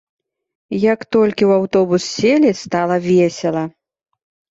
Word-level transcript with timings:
Як 0.93 0.99
толькі 1.15 1.43
ў 1.49 1.59
аўтобус 1.61 2.01
селі, 2.13 2.51
стала 2.63 2.95
весела. 3.07 3.63